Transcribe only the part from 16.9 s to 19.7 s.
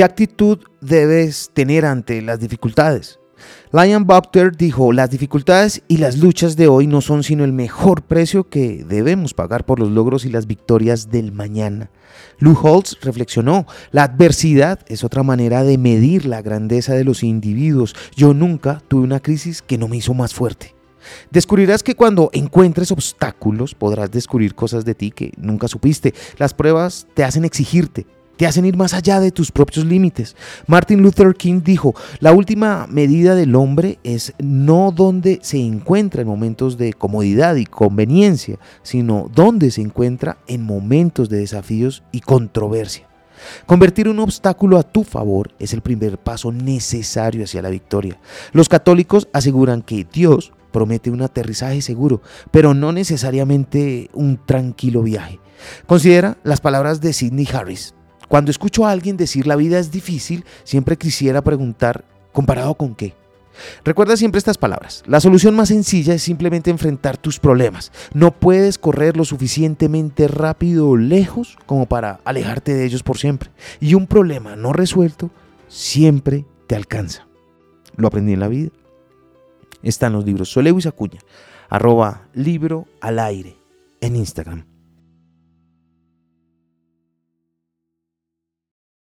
de los individuos. Yo nunca tuve una crisis